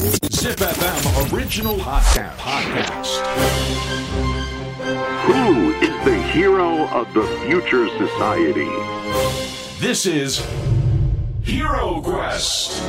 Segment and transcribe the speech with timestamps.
[0.00, 2.34] Zip FM original podcast.
[2.38, 3.20] podcast.
[5.28, 8.70] Who is the hero of the future society?
[9.78, 10.40] This is
[11.42, 12.80] Hero Quest.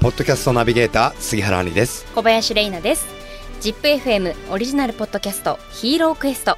[0.00, 3.06] ポッドキャストナビゲーター杉原兄です小林玲奈です
[3.60, 6.56] ZIPFM オリジナルポッドキャストヒーロークエスト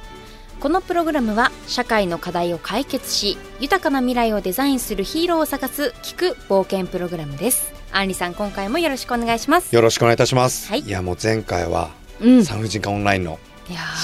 [0.59, 7.71] このプログラムは社会の課題を解決し豊かな未来をデザインするヒーローを探す聞く冒険プログラムです。
[7.91, 9.73] アンリさん今回もよろしくお願いします。
[9.73, 10.89] よろしくお願いいたします、はい。
[10.89, 12.43] やもう前回はうん。
[12.43, 13.37] 産婦人科オンラインの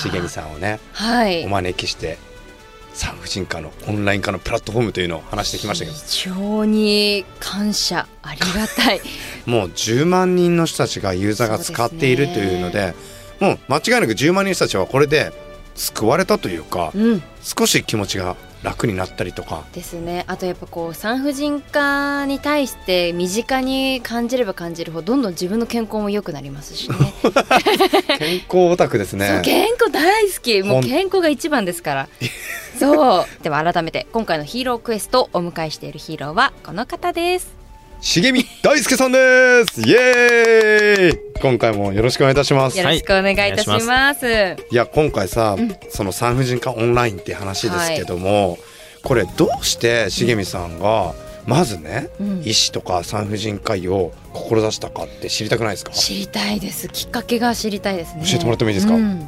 [0.04, 1.44] 重美さんをねはい。
[1.44, 2.20] お招きして
[2.94, 5.98] 産婦人科のオンライン化のプラットフォームというのを話してきましたけど。
[5.98, 9.02] 非常に感謝ありがたい。
[9.48, 12.94] もう10万人の人たちがユーザーが使っているというので
[13.40, 15.34] もう間違いなく10万人の人たちはこれで
[15.76, 17.24] 救われたというかうん。
[17.42, 19.64] 少し気持ちが楽になったりとか。
[19.74, 20.24] ですね。
[20.28, 26.96] あとやっぱこう産婦人科に対して身近に感じれば感じるほどどんどん自分の健康も良くなりますしね。
[28.18, 30.62] 健康オタクですそうね健康大好き。
[30.64, 32.10] もほうん健康が一番ですから。
[32.80, 33.44] そう。
[33.44, 37.63] では改めて今回のヒーロークエストをお迎えしているヒーローはこの方です
[38.06, 39.80] 重見大輔さんです。
[39.82, 41.20] イエーイ。
[41.42, 42.78] 今回もよろしくお願いいたします。
[42.78, 44.28] よろしくお願いいたします,、
[44.70, 44.76] い。
[44.76, 45.56] や今回さ、
[45.90, 48.58] その産婦人科オンラインって話ですけども、
[49.04, 51.14] これどうして重見さんが
[51.48, 52.42] まずね、うん。
[52.44, 55.92] 医師とか産婦人科医を志したかって知りたくないですか？
[55.94, 56.90] 知りたいです。
[56.90, 58.26] きっかけが知りたいですね。
[58.30, 58.96] 教えてもらってもいいですか？
[58.96, 59.20] うん。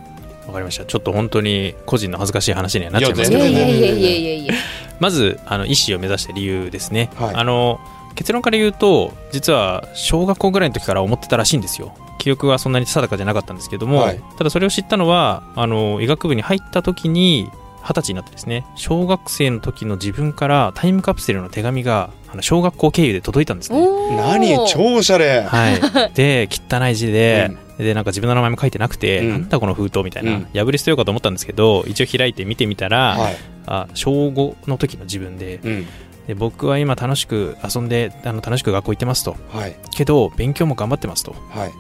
[0.48, 0.84] わかりました。
[0.86, 3.42] ちょっと本当に個人の恥ずかしい話にはなっちゃいますけど。
[3.42, 4.54] も、いやいやいやいやいや。
[5.00, 7.10] まずあの医師を目指した理由ですね。
[7.16, 7.36] はい。
[7.36, 7.80] あの
[8.16, 11.94] 結論から言うと、実は小学校ぐらいの時から思ってたらしいんですよ。
[12.18, 14.22] 記憶はそんなに定かじゃなかったんですけども、はい。
[14.38, 17.52] ただそれを知ったのはあの医学部に入った時に
[17.84, 23.80] 二十歳になってですね小学生の時の自分からタイムカプセルの手紙があの小学校経由で届いたんですね。
[24.18, 25.80] 何超おしゃれ、はい、
[26.16, 29.30] で汚い字で,、でなんか自分の名前も書いてなくて、うん。
[29.30, 30.48] なんだこの封筒みたいな、うん。
[30.52, 33.36] 破り捨てようかと思ったんですけど一応開いて見てみたら、はい、
[33.68, 35.88] あ小5の時の自分でうん、
[36.28, 39.36] で僕は今楽しく遊んであの楽しく学校行ってますと。
[39.50, 39.76] はい。
[39.92, 41.72] けど勉強も頑張ってますと、はい。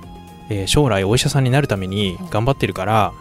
[0.49, 3.13] えー将来お医者さんになるために頑張ってるから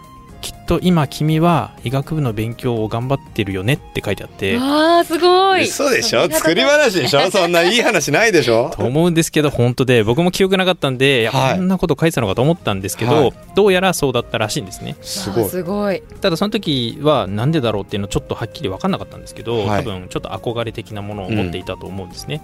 [0.64, 4.56] と今君は医学部の勉強を頑張ってるよねって書いてあって。
[4.56, 5.64] あーすごい。
[5.64, 6.28] 嘘でしょ？
[6.30, 7.28] 作り話でしょ？
[7.32, 8.70] そんないい話ないでしょ？
[8.76, 11.56] と思うんですけど本当で僕も記憶なかったんでいやはい。
[11.56, 13.32] こんなこと書いてたのかと思ったんですけど、はい。
[13.54, 14.96] どうやらそうだったらしいんですね。
[15.02, 15.44] すごい。
[15.44, 16.02] あーすごい。
[16.20, 19.84] ただその時はなんでだろうっていうのはちょっとはっきり分かんなかったんですけど、はい。
[19.84, 22.42] 多分ちょっと憧れ的なものを持っていたと思うんですね、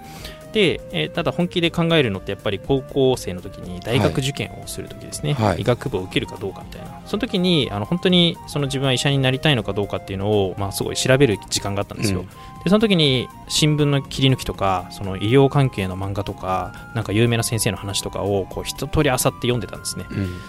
[0.53, 5.63] で、えーただ本気で考えるのってやっぱり高校生の時に大学受験をする時ですね、はい。
[5.63, 7.01] 医学部を受けるかどうかみたいな。
[7.07, 12.27] その時にあの本当にその自分は医者になりたいのかどうかっていうのを、まあ、すごい調べる時間があったんですよ、うん。
[12.27, 12.35] で
[12.69, 20.07] その時に新聞の切り抜きとかその医療関係の漫画とかなんか有名な先生の話とかをこう一通り漁って読んでたんですね。
[20.11, 20.41] うん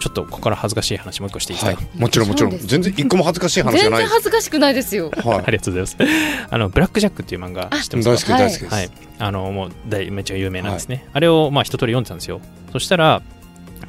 [0.00, 2.00] ちょっとここから恥ずかしい話もう一個していいですか、はい。
[2.00, 2.58] もちろんもちろん。
[2.58, 4.02] 全然一個も恥ずかしい話じゃ全然ない。
[4.02, 5.10] です恥ずかしくないですよ。
[5.10, 6.48] はありがとうございます。
[6.50, 8.38] あの、ブラック・ジャックっていう漫画知っていますか？
[8.38, 8.90] 大好き大好きです、はい。
[9.18, 11.06] あの、もう大、めっちゃ有名なんですね。
[11.12, 12.40] あれを、まあ、一通り読んでたんですよ。
[12.72, 13.22] そしたら、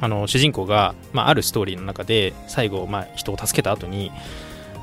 [0.00, 4.12] あの、主人公が、まあ、あるストーリーの中で、最後、まあ、人を助けた後に、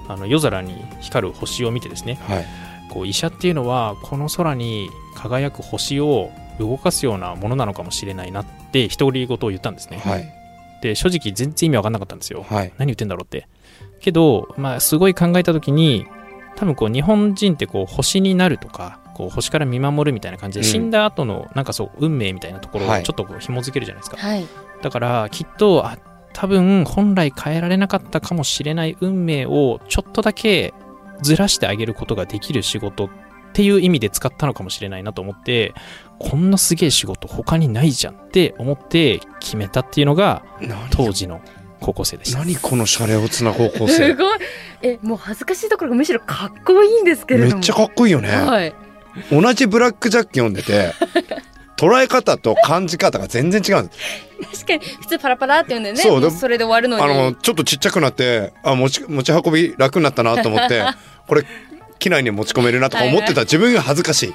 [0.08, 2.46] あの、夜空に光る星を見てですね、はい。
[2.90, 10.02] こう、医者っていうのは、この空に輝く星を動かすようなものなのかもしれないなって、独り言を言ったんですね。
[10.04, 10.39] はい
[10.82, 12.46] で、正直全然意味わかんなかったんですよ。
[12.48, 13.48] はい何言ってんだろうって。
[14.00, 16.06] けど、まあ、すごい考えたときに、
[16.56, 24.18] 多分こう、日本人ってこう、星になるとか、こう、星から見守るみたいな感じで、うん死んだ後の、なんかそう、運命みたいなところはいをちょっとこう、紐づけるじゃないですか。
[24.18, 24.46] はい
[24.82, 25.98] だから、きっと、あ、
[26.32, 30.74] 多分、本来変えられなかったかもしれない運命を、ちょっとだけ
[31.22, 33.29] ずらしてあげることができる仕事って
[33.64, 35.74] いう意味で使ったのかもしれないなと思って、
[36.20, 41.42] こんなすげえ仕事他にないじゃんって思って決めたっていうのが、何当時の
[41.80, 42.40] 高校生でした。
[42.40, 44.40] 何このシャレオツな高校す生ごい。
[44.82, 47.54] えもう恥ずかしいところがむしろかっこいいんですけれども。
[47.56, 48.74] めっちゃかっこいいよね、はい。
[49.32, 50.94] 同じブラックジャック読んでて
[51.78, 54.66] 捉え方と感じ方が全然違うんです。
[54.66, 56.02] 確かに普通パラパラって言うんだよね。
[56.02, 57.04] そうそれで終わるのに。
[57.04, 60.84] あのちょっとちっちゃくなってあ持ち持ち運び楽になったなと思って
[61.28, 61.46] これ
[62.00, 63.42] 機内に持ち込めるなとか思ってた。
[63.42, 64.34] 自分が恥ずかし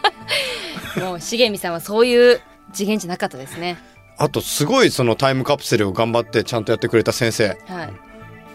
[0.96, 1.00] い。
[1.00, 2.40] もう重美さんはそういう
[2.72, 3.78] 次元じゃなかったですね。
[4.16, 7.48] あとすごいそのタイムカプセルを頑張ってちゃんとやってくれた先生。
[7.48, 7.58] はい。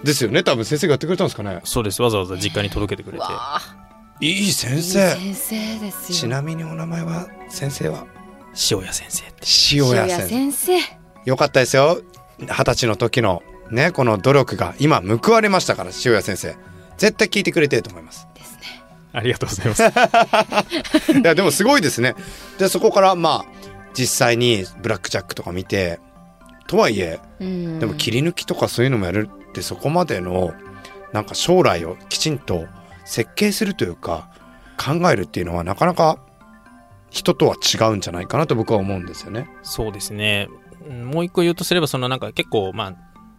[0.04, 0.44] ですよね。
[0.44, 1.60] 多分先生がやってくれたんですかね。
[1.66, 2.02] そうです。
[2.02, 3.20] わざわざ実家に届けてくれて。
[3.20, 3.76] わあ
[4.22, 6.18] いい先いい生先生ですよ。
[6.18, 8.06] ちなみにお名前は先生は？
[8.72, 9.34] 塩谷先生って。
[9.72, 10.28] 塩谷先生。
[10.30, 10.80] 先生。
[11.26, 12.02] よかったですよ。
[12.40, 16.56] 二十歳の時のねこの努力が今報われましたから塩谷先生。
[17.00, 18.28] 絶対聞いてくれてると思います
[19.12, 19.84] ありがとうございます。
[21.18, 22.16] いやでもすごいですね
[22.58, 26.00] でそこからまあ実際にブラックジャックとか見て
[26.68, 30.54] とはいえうんでも切り抜きとかそういうのもやるってそこまでの
[31.14, 32.68] なんか将来をきちんと
[33.06, 34.30] 設計するというか
[34.78, 36.20] 考えるっていうのはなかなか
[37.10, 39.50] 人とは違うんじゃないかなと僕は思うんですよね。
[39.64, 40.48] そうですね。
[40.88, 42.94] うんもう一個言うとすれば、そのなんか結構、まあ、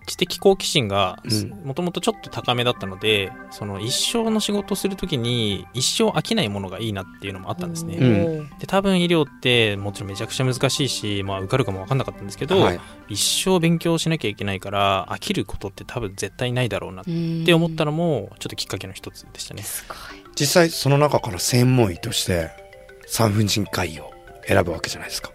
[0.06, 7.97] 知的好奇心がうんもともとちょっと高めだったので、その一生の仕事をするときに一生飽きないものがいいなっていうのもあったんですね。
[7.97, 19.62] うんで多分医療ってもちろんめちゃくちゃ難しいし、まあ、受かるかも分かんなかったんですけど、はい一生勉強しなきゃいけないから飽きることって多分絶対ないだろうなっうんて思ったのもちょっときっかけの一つでしたね。
[20.38, 22.50] 実際その中から専門医として
[23.06, 24.11] 産婦人科医を
[24.47, 25.31] 選ぶわけじゃないですか。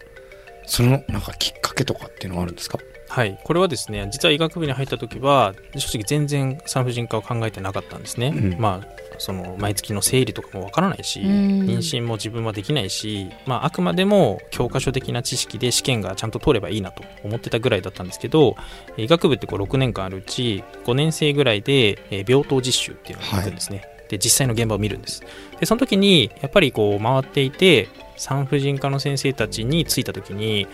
[0.66, 2.80] そのなんかきっかけとかっていうのはあるんですか？
[3.16, 8.60] はい、これはですね実は医学部に入った時は正直全然産婦人科を考えてなかったんですね、うん。
[8.60, 8.88] まあ
[9.20, 11.28] その毎月の生理とかもわからないし、うん。
[11.62, 18.58] 妊娠も自分はできないし、まあ、あくまでも教科書的な知識で試験がちゃんと通ればいいなと思ってたぐらいだったんですけど
[18.98, 25.24] 医学部ってこう6年間あるうち5年生ぐらいでえー病棟実習っていうのがあるんですね、で実際の現場を見るんです。
[25.58, 30.68] でその時にやっぱりこう回っていて産婦人科の先生たちに着いた時に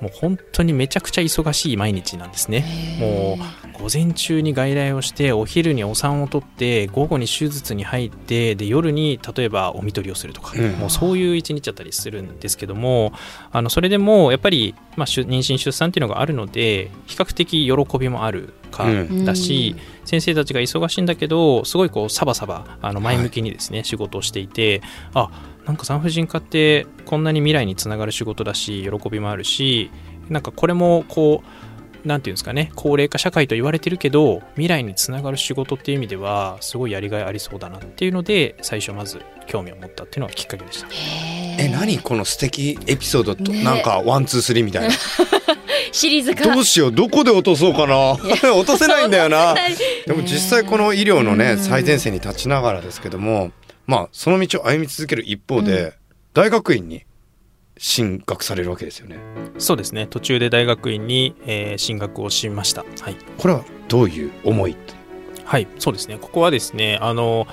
[0.00, 2.64] もう本当にめちゃくちゃ忙しい毎日なんですね。
[3.00, 3.38] も
[3.76, 10.72] う午前中に外来をしてお昼にお産を取って午後に手術に入ってで夜に例えばお見取りをするとか、うん。
[10.72, 13.12] もうそういう一日だったりするんですけども
[13.52, 19.24] あのそれでもやっぱり、まあ、出妊娠出産っていうのがあるので比較的喜びもあるかうん。
[19.24, 24.82] だし、先生たちが忙しいんだけどすごいこうサバサバあの前向きにですね、仕事をしていて
[25.14, 25.30] あ
[25.68, 29.90] なんか産婦人科ってこんなに未来につながる仕事だし喜びもあるし
[30.30, 40.88] なんかこれもこうなんていうんですかね高齢化社会と言われてるけど未来につながる仕事っていう意味ではすごいやりがいありそうだなっていうので最初まず興味を持ったっていうのはきっかけでした。
[41.58, 43.64] え何この素敵エピソードと、ね。
[43.64, 44.94] なんか one two three みたいな。
[45.90, 46.44] シリーズ化。
[46.44, 48.12] どうしようどこで落とそうかな。
[48.54, 49.54] 落とせないんだよな。
[50.06, 51.58] でも実際この医療のねうん。
[51.58, 53.50] 最前線に立ちながらですけども
[53.88, 55.94] まあその道を歩み続ける一方で、
[56.34, 57.04] 大学院に
[57.78, 59.16] 進学されるわけですよね。
[59.58, 60.06] そうですね。
[60.06, 62.84] 途中で大学院に、えー進学をしました。
[63.00, 63.16] はい。
[63.38, 64.76] これはどういう思い
[65.48, 66.18] はい、そうですね。
[66.20, 67.46] ここはですね、あの、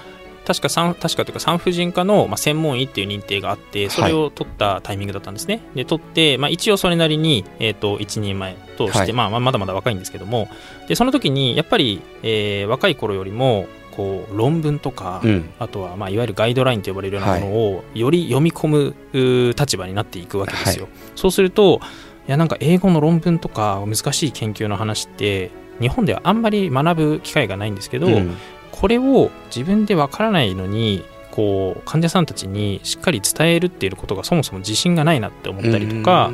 [0.46, 5.62] 確か産、確かというか産婦人科の、まあ、専門医っていう認定があって、それを取ったタイミングだったんですね。
[5.74, 9.14] で、取って、まあ、一応それなりに、えっ、と、一人前として、はい。
[9.14, 10.50] まあ、まあまだまだ若いんですけども、
[10.90, 15.50] で、その時に、やっぱり、えー若い頃よりも、こう、論文とか、うん。
[15.60, 20.88] あとは、まあ、いわゆるガイドラインと呼ばれるようなものを、より読み込む立場になっていくわけですよ。
[21.16, 21.80] そうすると、
[22.28, 28.38] いや、なんか英語の論文とか、難しい研究の話って、日本ではあんまり学ぶ機会がないんですけど、うん。
[28.72, 36.32] これを自分でわからないのにこう患者さんたちにしっかり伝えるっていうことがそもそも自信がないなって思ったりとか、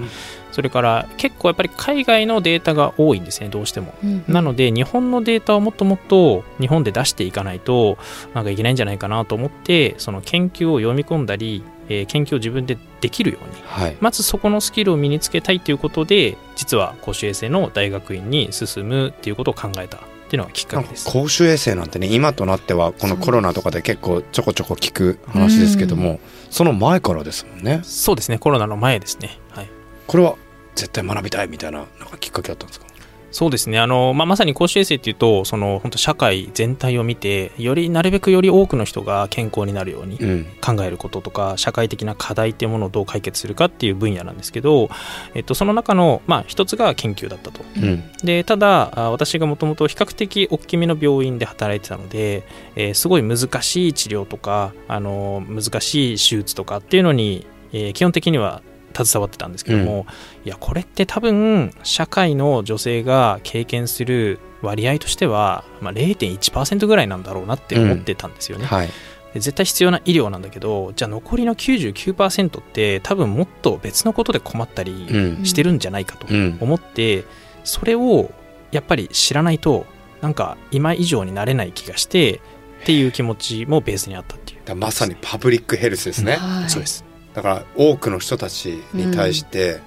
[0.51, 3.93] それから結構やっぱり海外のデータが多いんですねどうしても。
[4.27, 7.97] なので日本のデータをもっともっと日本で出していかないと
[8.33, 19.99] なんかいけないんじゃないかなと思ってその研究を読み込んだり、えー研究を自分でできるようにはいまずそこのスキルを身につけたいということで実は公衆衛生の大学院に進むっていうことを考えたっ
[20.31, 21.09] ていうのがきっかけです。
[21.09, 29.39] 公衆衛生なんてね今となってはこのコロナとかで結構ちょこちょこ聞く話ですけども、その前からですもんねそうですねコロナの前ですね。
[29.49, 29.69] はい
[30.07, 30.35] これは
[30.75, 32.85] 絶対学びたいみたいななんかきっかけあったんですか？
[33.33, 33.79] そうですね。
[33.79, 40.45] あの、まあ、まさに公衆衛生っていうとその本当社会全体を見てよりなるべくより多くの人が健康になるようにうん。
[40.59, 44.89] 考えることとか社会的な課題っていうものをどう解決するかっていう分野なんですけど、
[45.33, 47.61] えっと、その中の、まあ、一つが研究だったと。
[47.77, 48.03] うん。
[48.21, 52.43] でただあ私がもともと比較的大きめの病院で働いてたので、
[52.75, 58.61] えーすごい難しい治療とかあの難しい手術とかっていうのに、えー基本的には
[58.93, 60.05] 携わってたんですけども、
[60.45, 68.87] いやこれって多分社会の女性が経験する割合としては、まあ、0.1%ぐらいなんだろうなって思ってたんですよね、はい。
[69.33, 75.45] で絶対必要な医療なんだけどじゃあ残りの99%って多分もっと別のことで困ったりうん。
[75.45, 76.57] してるんじゃないかとうん。
[76.59, 77.25] 思って
[77.63, 78.31] それを
[78.71, 79.85] やっぱり知らないと
[80.21, 82.41] なんか今以上になれない気がして
[82.81, 84.59] っていう気持ちもベースにあったっていう。
[84.59, 89.79] だからまさにパブリックヘルスですね、はいそうですだから多くの人たちに対して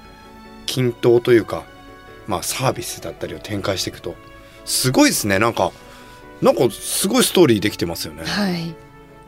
[0.66, 1.64] 均等というか、
[2.26, 4.14] まあサービスだったりを展開していくと。
[4.64, 5.38] すごいですね。
[5.38, 5.72] なんか
[6.40, 8.24] なんかすごいストーリーできてますよね。
[8.24, 8.74] はい。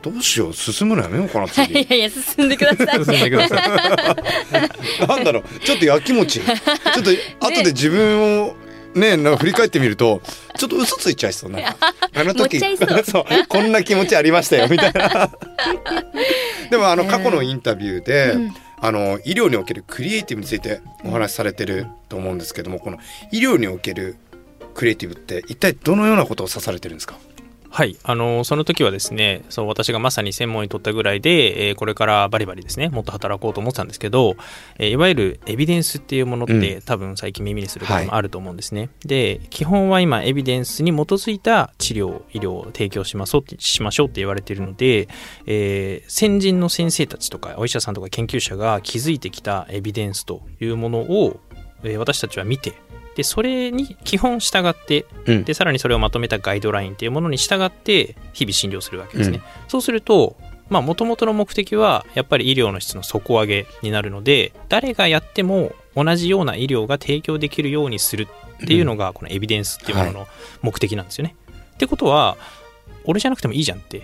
[0.01, 0.53] どうしよう。
[0.53, 3.05] 進むのやめようかな い次やいや進んでください。
[3.05, 5.05] 進んでください。
[5.07, 5.59] なんだろう。
[5.59, 6.39] ちょっとやきもち。
[6.39, 8.55] ちょっと後で自分を
[8.97, 10.21] ねなんか振り返ってみると
[10.57, 11.59] ちょっと嘘ついちゃいそうな。
[12.13, 12.59] あの時
[13.05, 13.25] そう。
[13.47, 15.29] こんな気持ちありましたよみたいな。
[16.69, 18.53] でもあの過去のインタビューで、うん。
[18.79, 22.99] あの医療におけるクリエイティブについてお話しされてると思うんですけどもこの
[23.31, 24.17] 医療における
[24.75, 27.15] クリエイティブって一体どのようなことを指されてるんですか？
[27.77, 34.35] はい、あのその時はですねそう私がまさに専門に取ったぐらいで、えーこれからバリバリですねもっと働こうと思ってたんですけど、
[34.79, 36.81] えーいわゆるエビデンスっていうものって、うん。
[36.81, 45.07] 多分最近耳にすることもあると思うんですね、で基本は今エビデンスに基づいた治療医療を提供しましょうってしましょうって言われているので、
[45.45, 51.39] えー先人の先生たちとかお医者さんとか研究者が築いてきたエビデンスというものを、
[51.83, 52.73] えー私たちは見て
[53.17, 55.43] でそれに基本従ってうん。
[55.43, 59.43] でさらにそれをまとめたガイドラインっていうものに従って日々診療するわけですね、うん。
[59.67, 60.37] そうすると
[60.69, 68.27] まあ元々の目的はやっぱり医療の質の底上げになるので誰がやっても同じような医療が提供できるようにする
[68.63, 70.27] っていうのがこのエビデンスっていうものの
[70.61, 71.35] 目的なんですよね、
[71.73, 72.37] ってことは
[73.07, 73.97] 俺じゃなくてもいいじゃんって。
[73.97, 74.03] や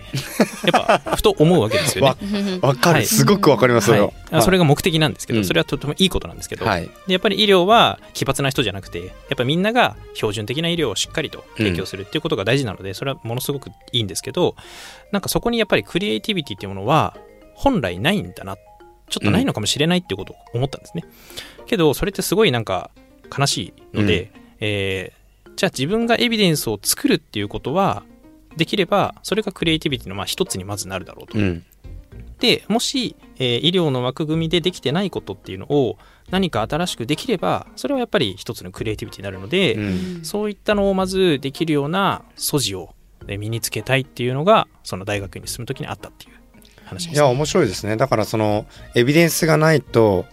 [0.80, 2.58] っぱふと思うわけですよね。
[2.60, 3.06] わわかる、はい。
[3.06, 3.96] すごくわかりますは。
[3.98, 4.00] い。
[4.00, 5.44] よ、あそれが目的なんですけど、うん。
[5.44, 6.90] それはとてもいいことなんですけど、はい。
[7.06, 14.56] でやっぱり医療は奇抜な人じゃなくてやっぱみんなが標準的な医療をしっかりと提供するっていうことが大事なので、それはものすごくいいんですけど
[15.12, 17.16] なんかそこにやっぱりクリエイティビティっていうものは
[17.54, 18.56] 本来ないんだな
[19.08, 21.04] ちょっとないのかもしれないっていうことを思ったんですね、
[21.66, 22.90] けどそれってすごいなんか
[23.36, 25.24] 悲しいので、えー
[25.56, 28.02] じゃあ自分がエビデンスを作るっていうことは
[28.56, 31.38] できればそれがクリエイティビティのまあ一つにまずなるだろうと。
[31.38, 31.64] うん。
[32.38, 35.98] でもし、えー医療の枠組みでできてないことっていうのを
[36.30, 40.24] 何か新しくできればそれはやっぱり一つのクリエイティビティになるので、うん。
[40.24, 42.94] そういったのをまずできるような素地を
[43.26, 46.32] えー身につけたいっていうのがその大学院に進む時にあったっていう
[46.84, 47.96] 話です、いや面白いですね。
[47.96, 50.26] だからそのエビデンスがないと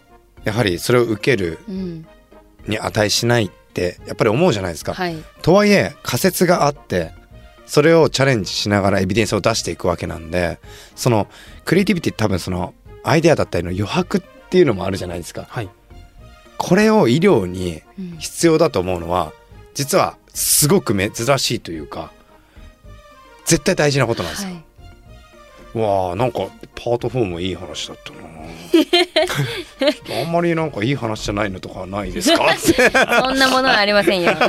[0.44, 2.06] やはりそれを受けるうん。
[2.68, 5.16] に値しないってやっぱり思うじゃないですか、はい。
[5.42, 7.12] とはいえ仮説があって
[7.65, 10.60] それをチャレンジしながらエビデンスを出していくわけなんで
[10.96, 11.27] その
[11.65, 15.48] クリエイティビティって多分そのアイデアだったりの余白っていうのもあるじゃないですか。
[15.50, 15.70] はい。
[16.58, 19.34] これを医療にうん必要だと思うのは
[19.74, 22.12] 実はすごく珍しいというか
[23.46, 24.71] 絶対大事なことなんですよ、はい
[25.74, 26.40] わあなんか
[26.75, 28.20] パート4もいい話だったな。
[30.22, 32.54] あんまりなんかいい話じゃないのとかないですか？
[32.58, 34.34] そんなものはありませんよ。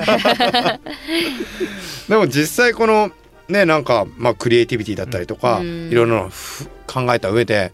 [2.08, 3.10] でも実際この
[3.48, 5.90] ねなんかまあクリエイティビティだったりとか、うん。
[5.90, 7.72] いろいろなふ考えた上で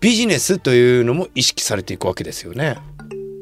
[0.00, 2.76] ビジネスというのも意識されていくわけですよね。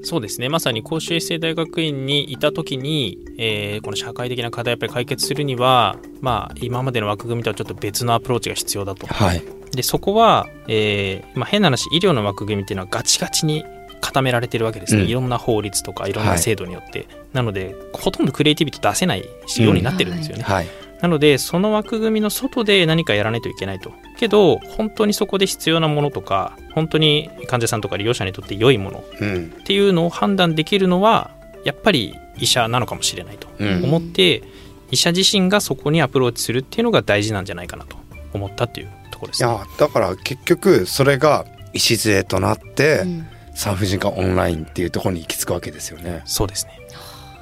[0.02, 0.49] そうですね。
[0.49, 9.07] まさに公衆衛生大学院にいた時に、えーこの社会的な課題をやっぱり解決するにはまあ今までの枠組みとはちょっと別のアプローチが必要だと。
[9.07, 9.42] はい。
[9.73, 13.64] でそこは、えーまあ、変な話医療の枠組みっていうのはガチガチに
[14.00, 15.09] 固められてるわけですね、うん。
[15.09, 16.38] いろんな法律とかいろんはない。
[16.38, 20.66] 制度によって、なのでほとんどクリエイティビティ出せないようになってるんですよね、はい。
[21.00, 29.54] なのでその枠組みの外で何かやらないといけないとけど本当にそこで必要なものとか本当に患者さんとか利用者にとって良いものうん。
[29.61, 31.30] っていうのを判断できるのは
[31.64, 33.85] やっぱり医者なのかもしれないとうん。
[33.85, 34.42] 思って、
[34.90, 37.97] 医者自身がそこにアプローチするっていうのが大事なんじゃないかなと
[38.33, 39.50] 思ったっていうところですね。
[39.50, 43.26] いやだから結局それが礎となって、うん
[43.61, 46.23] 産婦人科オンラインっていうところに行き着くわけですよね。
[46.25, 46.80] そうですね。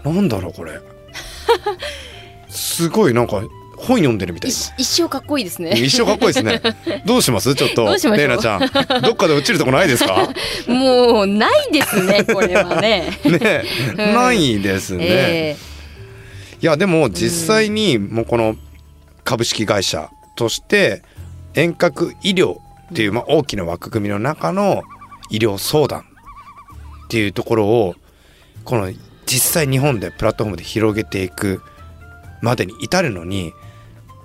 [0.05, 0.81] なんだろうこれ。
[2.49, 3.43] すごいなんか
[3.77, 4.51] 本読んでるみたい。
[4.51, 5.71] 一一生かっこいいですね。
[5.73, 6.61] 一生かっこいいですね。
[7.07, 7.55] どうします？
[7.55, 7.87] ちょっと。
[8.17, 8.61] レイナちゃん。
[8.61, 10.29] どっかで落ちるとこないですか？
[10.67, 13.11] もうないですねこれはね。
[13.25, 13.97] ね、うん。
[14.15, 15.05] ないですね。
[15.07, 15.57] え
[16.61, 18.57] いやでも実際にもうこの
[19.23, 21.03] 株式会社として
[21.55, 22.59] 遠隔医療っ
[22.95, 24.83] ていうまあ大きな枠組みの中の
[25.31, 26.03] 医療相談っ
[27.09, 27.95] ていうところを
[28.65, 28.93] この
[29.25, 31.63] 実際日本でプラットフォームで広げていく
[32.43, 33.53] までに至るのに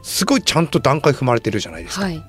[0.01, 2.05] すごいちゃんと段階踏まれてるじゃないですか。
[2.05, 2.24] はい。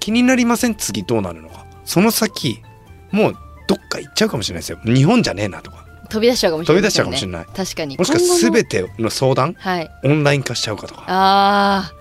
[0.00, 1.66] 気になりません次どうなるのか。
[1.84, 2.62] その先
[3.10, 3.36] もう
[3.68, 4.78] どっか行っちゃうかもしれないですよ。
[4.84, 5.86] 日本じゃねえなとか。
[6.08, 7.46] 飛び出しちゃうかもしれない、飛び出しちゃうかもしれない。
[7.46, 7.96] 確かに。
[7.96, 9.90] もしくは今後の全ての相談はい。
[10.04, 11.04] オンライン化しちゃうかとか。
[11.06, 11.92] あ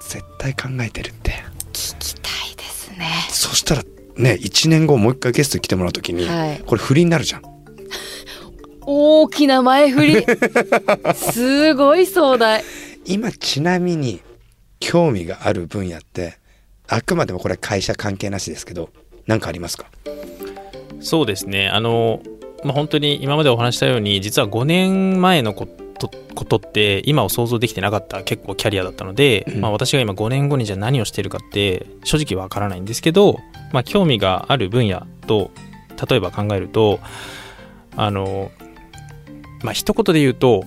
[0.00, 1.32] 絶対考えてるって。
[1.32, 1.34] ー
[1.72, 3.06] 聞きたいですね。
[3.30, 3.82] そしたら
[4.16, 6.62] ね1年後もう一回ゲストに来てもらう時に、はい。
[6.66, 7.42] これ不倫になるじゃん
[8.86, 10.26] 大きな前振り。
[11.14, 12.62] すごい壮大。
[13.04, 14.20] 今ちなみに
[14.80, 16.38] 興味がある分野って
[16.88, 18.90] あくまでもこれ会社関係なしですけど
[19.26, 19.86] 何かありますか？
[21.00, 21.68] そうですね。
[21.68, 22.20] あの、
[22.64, 29.60] まあ、本当に今までお話ししたように実は5年前のことことって今を想像できてなかった結構キャリアだったので、うん。
[29.62, 33.38] まあ、私が今5年後にじゃあ何をしてるかって正直わからないんですけど、
[33.72, 35.50] まあ、興味がある分野と
[36.08, 37.00] 例えば考えると
[37.96, 38.50] あの
[39.62, 40.64] まあ一言で言うと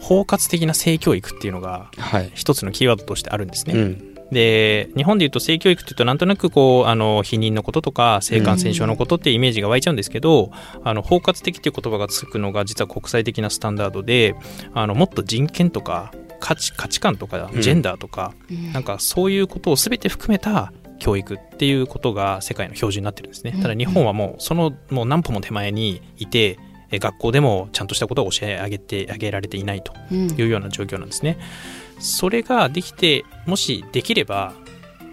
[0.00, 2.30] 包括的な性教育っていうのがはい。
[2.34, 3.74] 一つのキーワードとしてあるんですね。
[3.74, 4.12] うん。
[4.32, 10.50] で日本でいうと性教育っていうとなんとなくこうあの避妊のこととか性感染症のことっていうイメージが湧いちゃうんですけど、
[10.82, 14.34] あの包括的っていう言葉がつくのが実は国際的なスタンダードで
[14.72, 23.52] あのもっと人権とか価値価値観とかうんジェンダーとか、うんなんかそういうことを全て含めた教育っていうことが世界の標準になってるんですね。
[23.54, 26.58] うんただ日本はもうそのもう何歩も手前にいて
[26.92, 31.38] え学校でもちゃんとしたことを教え上げてあげられていないとうんいうような状況なんですね。
[31.98, 34.52] それができてもしできれば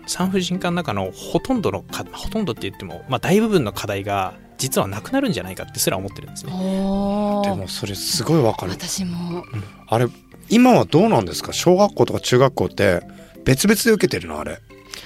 [0.05, 6.51] 産婦人科の中のほとんどのかほとんどって言っても、まあ、大部分の課題が実はなくなるんじゃないかってすら思ってるんですね。
[6.51, 8.71] でもそれすごいわかる。
[8.73, 9.43] 私も
[9.87, 10.07] あれ、
[10.49, 11.53] 今はどうなんですか？
[11.53, 13.01] 小学校とか中学校って
[13.45, 14.39] 別々で受けてるの？
[14.39, 14.57] あれ。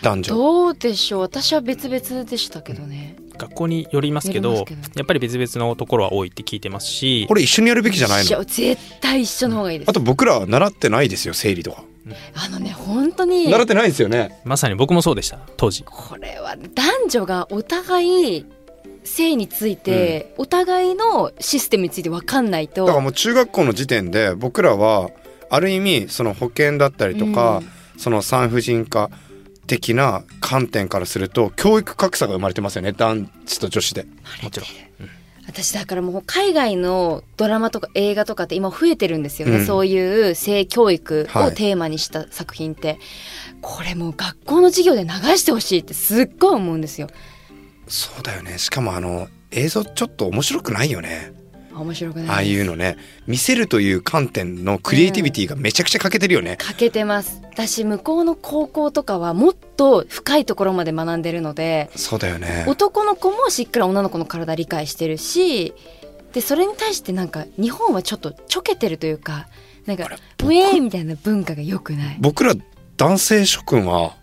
[0.01, 0.35] 男女。
[0.35, 8.43] どうでしょう私は別々でしたけどね学校によりますけどやっぱり別々のところは多いって聞いてますしこれ一緒にやるべきじゃないの？
[8.43, 9.89] 絶対一緒の方がいいです。
[9.89, 11.83] あと僕らは習ってないですよ、生理とか。
[12.35, 14.41] あのね本当に習ってないですよね。
[14.43, 15.83] まさに僕もそうでした当時。
[15.83, 18.45] これは男女がお互い
[19.03, 22.85] 性について、お互いのシステムについて分かんないと。
[22.85, 25.09] だからもう中学校の時点で僕らは
[25.49, 27.69] ある意味その保険だったりとか、うん。
[27.95, 29.11] その産婦人科
[29.67, 32.91] 的な観点からすると教育格差が生まれてますよね。
[32.91, 34.05] 男子と女子で。
[34.41, 34.69] もちろん。
[35.45, 39.65] 私だからもう海外のドラマとか映画とかって今増えてるんですよね、うん。
[39.65, 42.97] そういう性教育をはいテーマにした作品って、
[43.61, 47.09] これもう学校の授業で流してほしいってすっごい思うんですよ。
[47.87, 48.57] そうだよね。
[48.57, 51.33] しかもあの映像ちょっと面白くないよね
[51.79, 52.97] 面白くないああいうのね。
[53.27, 57.41] 見せるという観点のクリエイティビティがめちゃくちゃ欠けてるよね、欠けてます。
[57.53, 62.65] 私向こうの高校とかはもっと深いところまで学んでるのでそうだよね。
[62.67, 65.73] 男の子もしっかり女の子の体理解してるし
[66.33, 69.47] でそれに対してなんか日本はちょっとちょけてるというか
[69.85, 70.09] なんか
[70.43, 72.17] ウェーイみたいな文化が良くない？
[72.19, 72.55] 僕ら
[72.97, 74.15] 男性諸君は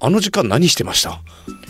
[0.00, 1.20] あの時間何してました？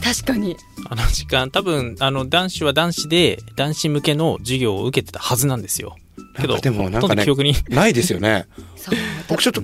[0.03, 0.57] 確かに。
[0.89, 5.97] あの時間多分あの男子は男子で男子向けの授業を受けてたはずなんですよ。
[6.37, 7.54] けどでもなんかねんど記憶に。
[7.69, 8.47] ないですよね。
[8.76, 8.95] そう
[9.28, 9.63] 僕ちょっと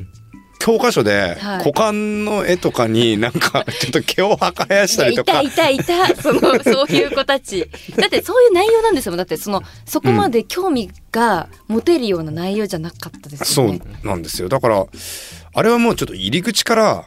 [0.59, 1.59] 教科書ではい。
[1.59, 5.41] 股間の絵とかになんかちょっと毛を生やしたりとか。
[5.43, 6.23] いたいたいた。
[6.23, 7.71] そのそういう子たち。
[7.97, 14.49] だってそういう内容なんですもんだってそのそこまで興味が持てるような内容じゃなかったですそうよね、なんですよ。
[14.49, 14.87] だから
[15.55, 17.05] あれはもうちょっと入り口から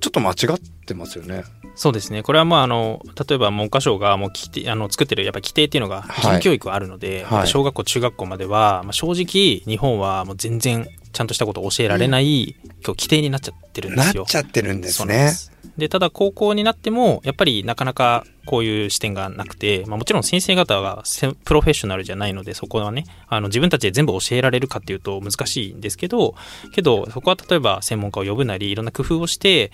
[0.00, 1.44] ちょっと間違ってますよね。
[1.74, 2.22] そうですね。
[2.22, 6.08] これはまああの例えば文科省がもう規定あの作ってるやっぱ規定っていうのがはい。
[6.08, 7.46] 義務教育あるので、はい。
[7.46, 14.24] 小学校中学校までは、まあ、正直日本はもう全然ちゃんとしたことを教えられない、今日規定になっちゃってるんでなっすよ。
[14.26, 15.28] ちゃってるんですね。
[15.30, 15.52] す。
[15.76, 26.34] でただ高校になってもやっぱりなかなかこういう視点がなくて、まあ、もちろん先生方がせプロフェッショナルじゃないのでそこはねあの自分たちで全部教えられるかっていうと難しいんですけど
[26.72, 29.72] けどそこは例えば専門家を呼ぶなりいろんな工夫をして、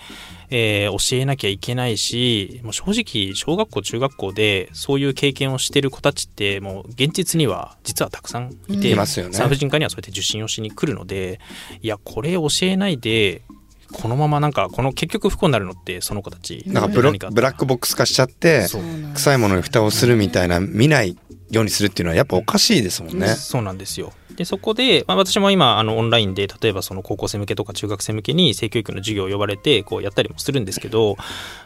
[0.51, 9.33] えー教えなきゃいけないしもう正直小学校中学校でそういう経験をしてる子たちってもう現実には実はたくさんいて、いますよね。
[9.33, 11.41] 産婦人科にはそうやって受診をしに来るので
[11.81, 13.43] いやこれ教えないで
[13.93, 16.65] このままなんかこの結局不幸になるのってその子たち。
[16.67, 18.67] なんかブラックボックス化しちゃって
[19.15, 21.17] 臭いものに蓋をするみたいな見ない
[21.53, 23.29] ようにするっていうのはやっぱおかしいですもんね。
[23.29, 24.13] そうなんですよ。
[24.37, 31.17] でそこで、まあ、私も今あのオンラインで例えばその高校生向けとか中学生向けに性教育の授業を呼ばれてこうやったりもするんですけど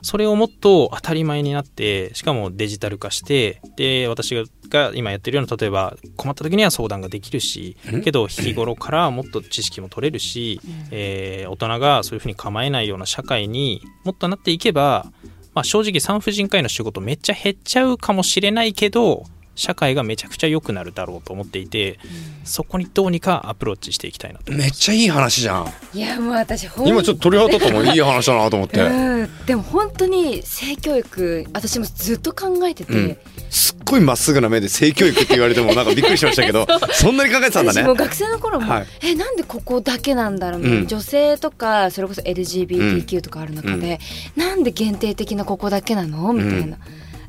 [0.03, 4.35] それをもっと当たり前になってしかもデジタル化してで私
[4.69, 15.07] が今やってるような例えば困った時には相談ができるしけど日頃からもっと知識も取れるし、えー大人がそういうふうに構えないような社会にもっとなっていけば、
[15.55, 19.25] まあ、正直産婦人科医の仕事めっちゃ減っちゃうかもしれないけど
[19.57, 21.99] 社会がめちゃくちゃ良くなるだろうと思っていて、
[22.45, 25.73] そこにどうにかアプローチしていきたいなとめっちゃいい話じゃん。
[25.95, 28.81] いやもう私今ちょっと鳥肌立ったもんいい話だなと思って。
[28.83, 33.19] うん、でも本当に性教育私もずっと考えてて、うん。
[33.49, 37.83] すっごいまっすぐな目で性教育って言われてもなんかびっくりしましたけど そんなに考えてたんだね。
[37.83, 38.87] 私もう学生の頃も、はい。
[39.03, 40.87] えなんでここだけなんだろう、うん。
[40.87, 44.01] 女性とかそれこそ LGBTQ とかある中で、
[44.37, 46.77] なんで限定的なここだけなのみたいな。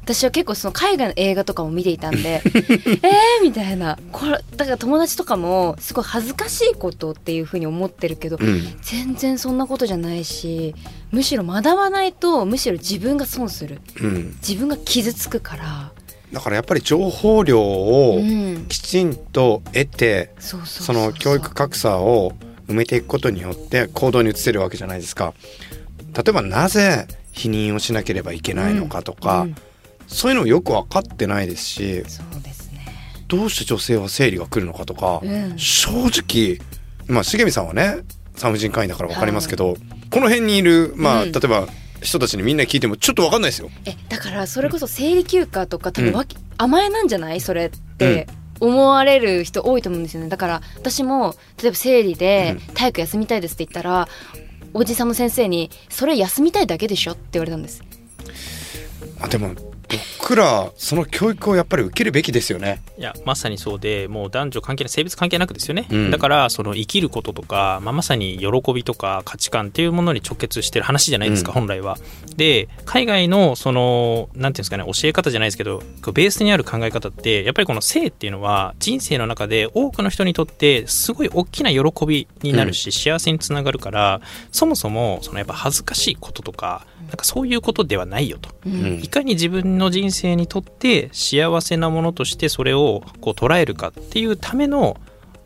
[0.07, 3.99] 私は結構その海外の映画とかも見ていたんで えーみたいな。
[4.13, 8.77] これだから友達とかもすごい恥ずかしいことっていうふうに思ってるけど、うん。
[8.81, 10.73] 全然そんなことじゃないし
[11.11, 13.81] むしろ学ばないとむしろ自分が損する。
[13.99, 15.91] うん、自分が傷つくから、
[16.31, 22.31] だからやっぱり情報量をうん、きちんと得てそうそうその教育格差を
[22.69, 25.33] 埋めていくことによって行動に移せるわけじゃないですか。
[26.15, 29.55] 例えばなぜ避妊をしなければいけないのかとか、うん
[30.07, 32.85] そういうのよく分かってないですしそうですね、
[33.27, 36.59] どうして女性は生理が来るのかとか、うん、正直
[37.07, 37.99] まあ重見さんはね
[38.35, 39.77] 産婦人科医だから分かりますけど、
[40.11, 41.31] この辺にいるまあ、うん。
[41.31, 41.67] 例えば
[42.01, 43.69] 人たちにみんな聞いてもちょっと分かんないですよ。
[43.85, 46.11] えだからそれこそ生理休暇とか多うん。
[46.11, 47.41] 分わき、甘えなんじゃない？
[47.41, 48.27] それって
[48.59, 50.29] 思われる人多いと思うんですよね。
[50.29, 54.07] だから私も例えば生理で体育休みたいですって言ったら、
[54.75, 57.83] おじさんの先生に「それ休みたいだけでしょ?」って言われたんです。
[59.19, 59.55] あでも
[60.19, 62.81] 僕らその教育をやっぱり受けるべきですよね。
[62.97, 71.97] いやまさにそうでもう男女関係ない性別関係なくですよね、うんだからその生きることとか、まあ、まさに喜びとか価値観っていうものに直結してる話じゃないですか、うん本来は。
[72.35, 75.81] で海外のそのなんていうんですかね教え方じゃないですけど
[76.13, 84.21] ベースにある考え方ってやっぱりこの性っていうのは人生の中で多くの人にとってすごい大きな喜びになるし、幸せにつながるから
[84.51, 88.49] そもそもそのやっぱ恥ずかしいこととかなんかそういうことではないよと。
[88.65, 88.99] うん。
[89.01, 94.97] いかに自分の人生にとって幸せなものとしてそれをこう捉えるかっていうための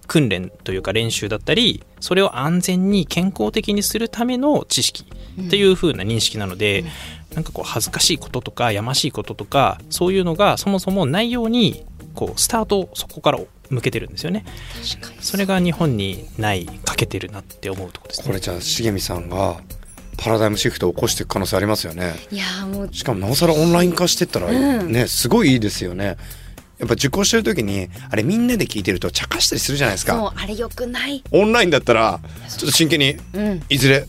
[0.07, 5.05] 訓練というか練習だったりそれを安全に健康的にするための知識
[5.41, 6.83] っていう風な認識なので、
[7.33, 14.43] なんかこう恥ずかしいこととかやましいこととかそういうのがそもそもないようにこうスタートをそこから向けてるんですよね。
[14.99, 18.27] 確かにそれが日本にない欠けてるなって思うところですね。
[18.27, 19.61] これじゃあ重見さんが
[20.21, 22.13] パラダイムシフトを起こしていく可能性ありますよね。
[22.31, 22.93] いやーもう。
[22.93, 24.91] しかもなおさらオンライン化してったらうん。
[24.91, 26.17] ね、すごいいいですよね。
[26.77, 30.33] やっぱ受講してる時にあれみんなで聞いてると茶化したりするじゃないですか。
[30.35, 31.23] あれよくない。
[31.31, 33.63] オンラインだったらちょっと真剣にうん。
[33.67, 34.05] いずれ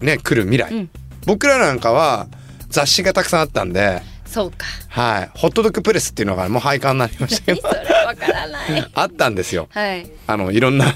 [0.00, 0.90] ね来る未来、うん。
[1.26, 2.28] 僕らなんかは
[2.68, 4.66] 雑誌がたくさんあったんで、そうか。
[4.88, 7.66] はい、ホットドッグプレスっていうのがもう廃刊になりましたけど。
[7.68, 8.90] それわからない。
[8.94, 9.68] あったんですよ。
[9.70, 10.08] はい。
[10.28, 10.94] あのいろんな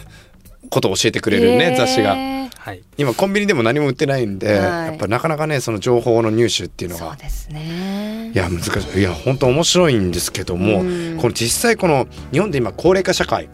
[0.71, 2.43] ことを教えてくれるね、雑誌が。
[2.64, 2.83] はい。
[2.96, 4.87] 今コンビニでも何も売ってないんで、はい。
[4.87, 8.31] やっぱなかなかねその情報の入手っていうのがそうですね。
[8.35, 9.00] いや難しい。
[9.00, 11.18] いや本当面白いんですけども、うん。
[11.18, 13.50] この実際この日本で今高齢化社会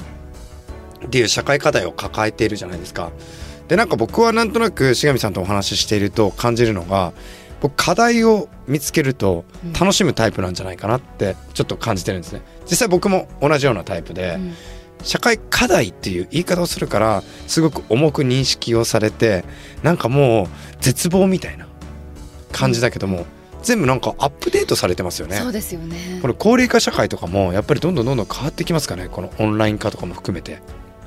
[1.04, 3.10] っていう社会課題を抱えているじゃないですか。
[3.66, 7.12] でなんか僕はなんとなく重見さんとお話ししていると感じるのが
[7.60, 9.44] 僕課題を見つけると
[9.78, 12.42] 楽しむタイプなんじゃないかなってちょっと感じてるんですね。
[12.70, 14.54] 実際僕も同じようなタイプで、うん
[15.02, 19.44] 社会課題っていう言い方をするからすごく重く認識をされて
[19.82, 20.46] なんかもう
[20.80, 21.66] 絶望みたいな
[22.52, 23.26] 感じだけども、
[23.62, 25.36] 全部なんかアップデートされてますよね。
[25.36, 30.60] そうですよねこれ高齢化社会とかもやっぱりどんどんどんどん変わってきますかねこのオンライン化とかも含めて。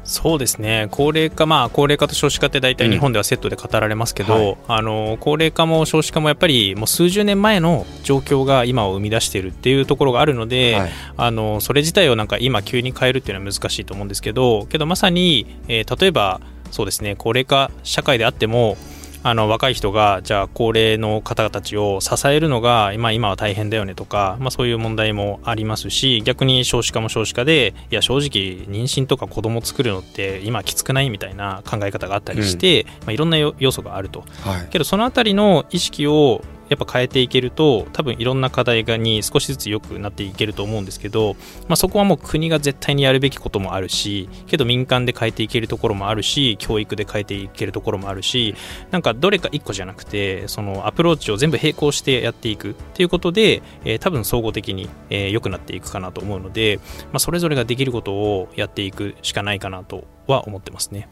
[0.03, 0.87] そうですね。
[0.91, 4.57] 高齢化まあ高齢化と少子化って大体日本ではセットで語られますけど、うんはい。
[4.67, 10.91] あの高齢化も少子化もやっぱりもう数十年前の状況が今を生み出しているっていうところがあるので、はい。
[11.17, 17.15] あのそれ自体をなんか今急に変えるっていうのは難しいと思うんですけどけどまさに、えー例えばそうですね。
[17.15, 18.77] 高齢化社会であっても
[19.23, 34.25] あの若い人がじゃあ高齢の方たちを支えるのが今今は大変だよねとか、まあ、そういう問題もありますし逆に少子化も少子化でいや正直妊娠とか子供作るのって今きつくないみたいな考え方があったりして、まあ、いろんなよ要素があると。
[34.41, 34.67] はい。
[34.69, 41.35] けどそのあたりの意識をやっぱ変えていけると多分いろんな課題がに少しずつ良くなっていけると思うんですけど、
[41.67, 48.55] まあ、そこはもう国が絶対にやるべきこともあるしけど民間で変えていけるところもあるし教育で変えていけるところもあるし
[48.91, 61.09] なんかどれか一個じゃなくてそのアプローチを全部並行してやっていくっていうことで、えー多分総合的に、えー良くなっていくかなと思うので、まあ、それぞれができることをやっていくしかないかなとは思ってますね。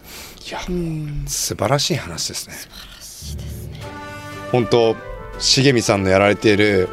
[0.47, 2.55] いやうん素晴らしい話ですね。
[4.51, 4.95] 本当
[5.41, 6.87] 重見さんのやられている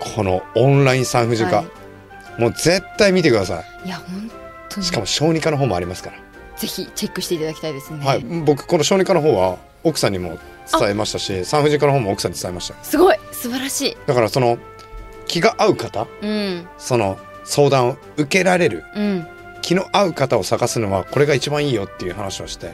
[0.00, 1.64] このオンライン産婦人科、は
[2.38, 3.88] もう絶対見てください。
[3.88, 4.30] や本
[4.68, 4.82] 当に。
[4.82, 6.16] いしかも小児科の方もありますから、
[6.56, 8.20] ぜひチェックしていただきたいですね、はい。
[8.20, 10.38] 僕この小児科の方は奥さんにも
[10.78, 12.82] 伝えましたし産婦人科の方も奥さんに伝えました。
[12.82, 13.16] すごい。
[13.32, 13.96] 素晴らしい。
[14.06, 14.58] だからその
[15.26, 16.66] 気が合う方うん。
[16.78, 19.26] その相談を受けられるうん。
[19.62, 22.72] 気の合う方を探すのはこれが一番いいよっていう話をして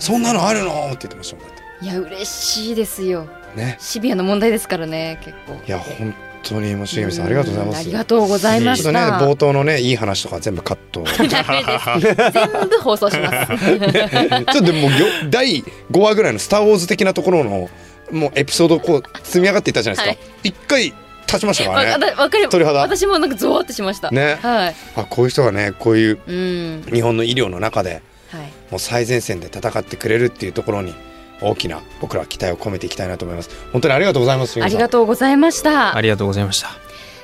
[0.00, 0.70] そんなのあるの？
[0.70, 3.24] って言ってましたもんいや嬉しいですよ。
[3.24, 3.76] てね。
[3.80, 5.60] シビアな問題ですからね結構。
[5.66, 7.76] いや本当にもうさんありがとうございます。
[7.76, 11.04] んありがとうございましちょっとねた冒頭のねいい話とか全部カット。
[11.04, 13.52] 全部放送します。
[13.52, 17.70] っとでもよ第5話ぐらいの「スター・ウォーズ」的なところの
[18.10, 20.24] もうエピソードこう積み上がっていったじゃないですか。
[20.42, 20.92] 一、回
[21.26, 22.06] 立ちましたかわらね。
[22.12, 22.80] わかる鳥肌。
[22.80, 24.10] 私もなんかゾワってしました。
[24.10, 24.38] ね。
[24.42, 24.74] はい。
[24.96, 26.84] あこういう人がねこういううん。
[26.92, 28.52] 日本の医療の中ではい。
[28.70, 30.94] もう最前線で戦ってくれるっていうところに
[31.42, 33.50] 大きな僕らは期待を込めていきたいなと思います。
[33.72, 35.96] 本当にありがとうございますありがととうございました。
[35.96, 36.68] ありがとうございました。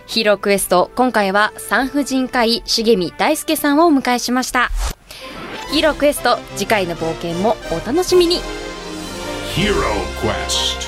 [0.06, 0.90] ヒーロークエスト。
[0.96, 4.70] 今回は産婦人科医重見大輔さんをお迎えしました。
[5.70, 8.40] ヒーロークエスト次回の冒険もお楽しみに。
[9.54, 9.74] Hero
[10.22, 10.87] Quest.